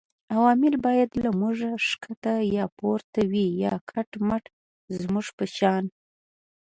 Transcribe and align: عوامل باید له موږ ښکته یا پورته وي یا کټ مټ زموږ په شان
عوامل 0.35 0.73
باید 0.85 1.09
له 1.23 1.29
موږ 1.39 1.57
ښکته 1.87 2.33
یا 2.55 2.65
پورته 2.77 3.21
وي 3.31 3.45
یا 3.63 3.73
کټ 3.89 4.09
مټ 4.27 4.43
زموږ 4.99 5.25
په 5.37 5.45
شان 5.55 5.83